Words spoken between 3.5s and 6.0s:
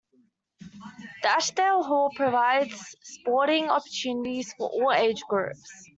opportunities for all age groups.